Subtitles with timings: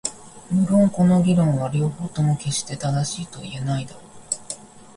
[0.49, 4.03] 無論この議論は両方とも決して正しいとは言えないだろう。